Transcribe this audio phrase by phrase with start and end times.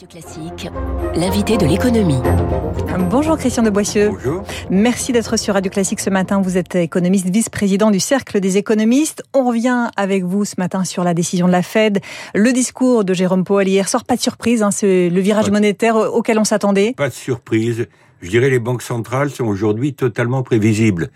[0.00, 0.70] Radio Classique,
[1.14, 2.22] l'invité de l'économie.
[3.10, 4.08] Bonjour Christian de Boissieu.
[4.08, 4.44] Bonjour.
[4.70, 6.40] Merci d'être sur Radio Classique ce matin.
[6.40, 9.22] Vous êtes économiste, vice-président du Cercle des économistes.
[9.34, 12.00] On revient avec vous ce matin sur la décision de la Fed.
[12.34, 14.62] Le discours de Jérôme Powell hier sort pas de surprise.
[14.62, 16.94] Hein, c'est le virage Pas- monétaire auquel on s'attendait.
[16.96, 17.86] Pas de surprise.
[18.22, 21.10] Je dirais les banques centrales sont aujourd'hui totalement prévisibles.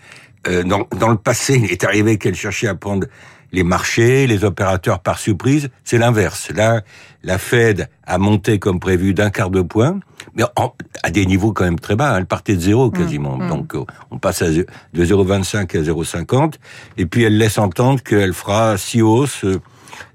[0.47, 3.07] Euh, dans, dans le passé, il est arrivé qu'elles cherchaient à prendre
[3.55, 5.69] les marchés, les opérateurs par surprise.
[5.83, 6.49] C'est l'inverse.
[6.53, 6.81] Là,
[7.23, 9.99] la Fed a monté comme prévu d'un quart de point,
[10.35, 10.73] mais en-
[11.03, 12.17] à des niveaux quand même très bas.
[12.17, 13.37] Elle partait de zéro quasiment.
[13.37, 13.47] mmh.
[13.47, 16.55] Donc, euh, on passe à, de 0,25 à 0,50.
[16.97, 19.59] Et puis, elle laisse entendre qu'elle fera six hausses euh,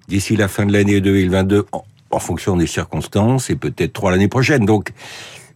[0.07, 4.29] d'ici la fin de l'année 2022 en, en fonction des circonstances et peut-être trois l'année
[4.29, 4.67] prochaine.
[4.67, 4.91] Donc,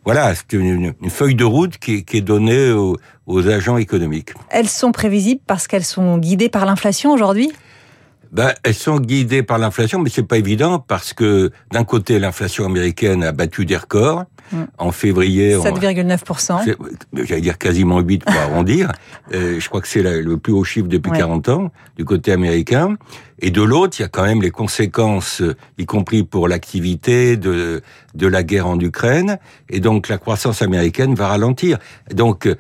[0.06, 3.76] voilà, c'est une, une feuille de route qui est, qui est donnée aux, aux agents
[3.78, 4.32] économiques.
[4.50, 7.50] Elles sont prévisibles parce qu'elles sont guidées par l'inflation aujourd'hui?
[8.34, 12.64] Ben, elles sont guidées par l'inflation, mais c'est pas évident parce que d'un côté, l'inflation
[12.66, 14.24] américaine a battu des records.
[14.52, 14.62] Mm.
[14.76, 16.58] En février, on- 7,9%.
[16.64, 16.76] c'est-
[17.24, 18.90] j'allais dire quasiment 8 pour arrondir.
[19.32, 21.18] Euh, je crois que c'est le plus haut chiffre depuis Ouais.
[21.18, 22.96] 40 ans du côté américain.
[23.40, 27.36] Et de l'autre, il y a quand même les conséquences, euh, y compris pour l'activité
[27.36, 27.82] de,
[28.14, 29.38] de la guerre en Ukraine.
[29.68, 31.78] Et donc, la croissance américaine va ralentir.
[32.12, 32.54] Donc, euh,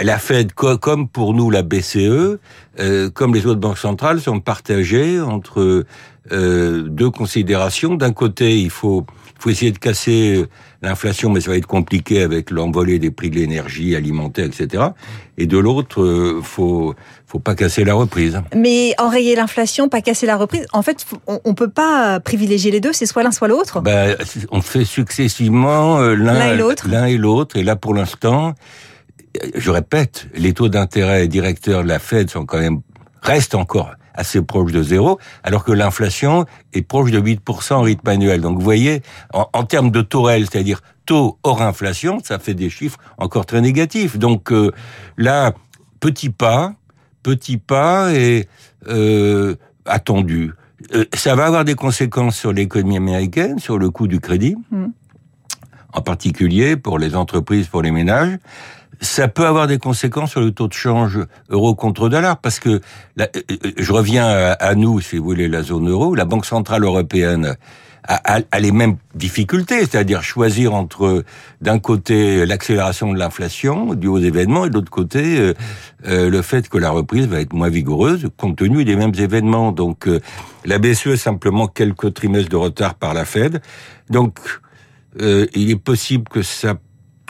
[0.00, 2.38] la- Fed, co- comme pour nous la BCE,
[2.78, 5.84] euh, comme les autres banques centrales, sont partagées entre
[6.30, 7.94] deux considérations.
[7.96, 9.04] D'un côté, il faut,
[9.38, 10.44] faut essayer de casser
[10.82, 14.84] l'inflation, mais ça va être compliqué avec l'envolée des prix de l'énergie alimentaire, etc.
[15.38, 16.94] Et de l'autre, faut,
[17.26, 18.40] faut pas casser la reprise.
[18.54, 20.66] Mais enrayer l'inflation, casser la reprise.
[20.72, 22.92] En fait, on, on peut pas privilégier les deux.
[22.92, 23.80] C'est soit l'un, soit l'autre.
[23.80, 24.16] Ben,
[24.50, 26.88] on fait successivement euh, L'un et l'autre.
[26.88, 27.56] l'un et l'autre.
[27.56, 28.54] Et là, pour l'instant,
[29.54, 32.80] je répète, les taux d'intérêt directeurs de la Fed sont quand même
[33.22, 38.08] restent encore assez proches de zéro, alors que l'inflation est proche de 8% en rythme
[38.08, 38.40] annuel.
[38.40, 42.54] Donc vous voyez, en, en termes de taux réel, c'est-à-dire taux hors inflation, ça fait
[42.54, 44.18] des chiffres encore très négatifs.
[44.18, 44.72] Donc euh,
[45.16, 45.52] là,
[46.00, 46.74] petit pas,
[47.22, 48.48] petit pas et
[48.88, 49.54] euh,
[49.86, 50.52] attendu.
[50.94, 54.86] Euh, ça va avoir des conséquences sur l'économie américaine, sur le coût du crédit, Mm.
[55.92, 58.38] en particulier pour les entreprises, pour les ménages.
[59.02, 61.18] Ça peut avoir des conséquences sur le taux de change
[61.48, 62.80] euro contre dollar, parce que
[63.16, 66.14] là, euh, euh, je reviens à, à nous, si vous voulez, la zone euro.
[66.14, 67.56] La Banque centrale européenne
[68.06, 71.24] a, a- a les mêmes difficultés, c'est-à-dire choisir entre
[71.60, 75.54] d'un côté l'accélération de l'inflation due aux événements et de l'autre côté euh,
[76.06, 79.72] euh, le fait que la reprise va être moins vigoureuse compte tenu des mêmes événements.
[79.72, 80.20] Donc euh,
[80.64, 83.60] la BCE est simplement quelques trimestres de retard par la Fed.
[84.08, 84.38] Donc
[85.20, 86.74] euh, il est possible que ça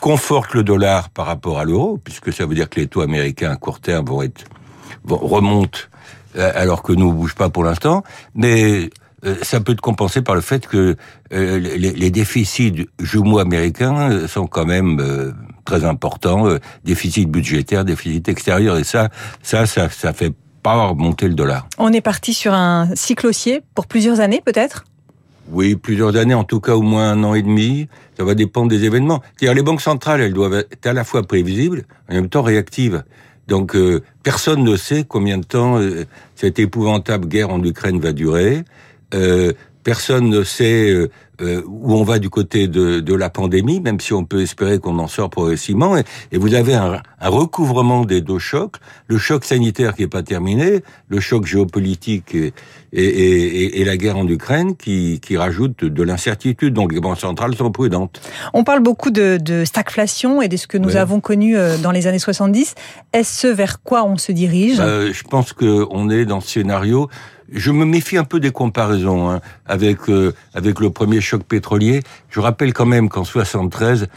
[0.00, 3.50] conforte le dollar par rapport à l'euro, puisque ça veut dire que les taux américains
[3.50, 4.44] à court terme vont être
[5.04, 5.78] vont, remontent
[6.36, 8.02] euh, alors que nous ne bouge pas pour l'instant,
[8.34, 8.90] mais
[9.42, 10.96] ça peut être compensé par le fait que
[11.32, 15.32] euh, les, déficits jumeaux américains euh, sont quand même euh,
[15.64, 19.08] très importants, euh, déficit budgétaire, déficit extérieur, et ça,
[19.42, 20.32] ça, ça, ça fait
[20.62, 21.66] pas remonter le dollar.
[21.78, 24.84] On est parti sur un cycle haussier pour plusieurs années, peut-être?
[25.50, 27.88] Oui, plusieurs années, en tout cas au moins un an et demi.
[28.16, 29.20] Ça va dépendre des événements.
[29.36, 33.02] C'est-à-dire les banques centrales, elles doivent être à la fois prévisibles, en même temps réactives.
[33.50, 36.04] Donc euh, personne ne sait combien de temps euh,
[36.36, 38.62] cette épouvantable guerre en Ukraine va durer.
[39.14, 41.08] Euh, personne ne sait euh,
[41.40, 44.78] euh, où on va du côté de, de la pandémie, même si on peut espérer
[44.78, 45.96] qu'on en sort progressivement.
[45.96, 48.76] Et, et vous avez un, un recouvrement des deux chocs,
[49.06, 52.52] le choc sanitaire qui n'est pas terminé, le choc géopolitique et,
[52.92, 56.74] et, et, la guerre en Ukraine qui, qui rajoute de l'incertitude.
[56.74, 58.20] Donc les banques centrales sont prudentes.
[58.52, 60.96] On parle beaucoup de, de stagflation et de ce que nous Ouais.
[60.96, 62.74] avons connu euh, dans les années 70.
[63.14, 64.76] Est-ce ce vers quoi on se dirige?
[64.80, 67.08] Euh, je pense qu'on est dans ce scénario.
[67.52, 72.02] Je me méfie un peu des comparaisons hein, avec euh, avec le premier choc pétrolier.
[72.28, 74.08] Je rappelle quand même qu'en 73,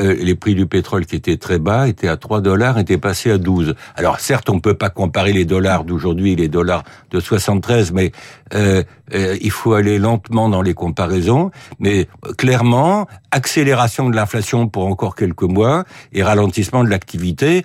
[0.00, 3.30] euh, les prix du pétrole qui étaient très bas étaient à 3 dollars, étaient passés
[3.30, 3.74] à 12.
[3.96, 8.12] Alors certes, on peut pas comparer les dollars d'aujourd'hui et les dollars de 73, mais
[8.54, 8.82] euh,
[9.14, 11.50] euh, il faut aller lentement dans les comparaisons.
[11.80, 12.08] Mais
[12.38, 17.64] clairement, accélération de l'inflation pour encore quelques mois et ralentissement de l'activité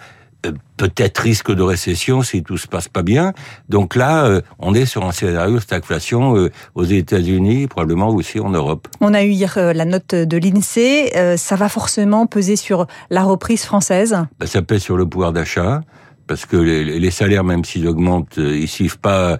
[0.77, 3.33] peut-être risque de récession si tout se passe pas bien.
[3.69, 8.39] Donc là, euh, on est sur un scénario de stagflation euh, aux États-Unis, probablement aussi
[8.39, 8.87] en Europe.
[9.01, 11.15] On a eu hier euh, la note de l'INSEE.
[11.15, 14.15] Euh, ça va forcément peser sur la reprise française?
[14.39, 15.81] Ben, ça pèse sur le pouvoir d'achat
[16.27, 19.37] parce que les, les salaires, même s'ils augmentent, euh, ils suivent pas,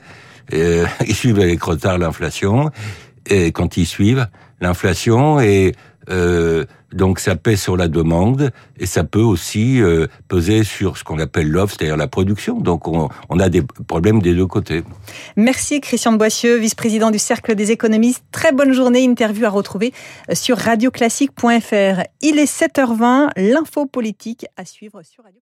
[0.53, 2.71] euh, ils suivent avec retard l'inflation.
[3.27, 4.27] Et quand ils suivent,
[4.61, 5.73] l'inflation et
[6.09, 11.03] euh, donc ça pèse sur la demande et ça peut aussi euh, peser sur ce
[11.03, 12.59] qu'on appelle l'offre, c'est-à-dire la production.
[12.59, 13.09] Donc on,
[13.39, 14.83] a des problèmes des deux côtés.
[15.35, 18.23] Merci Christian Boissieu, vice-président du Cercle des économistes.
[18.31, 19.93] Très bonne journée, interview à retrouver
[20.33, 22.03] sur radioclassique.fr.
[22.21, 25.39] Il est 7h20, l'info politique à suivre sur Radio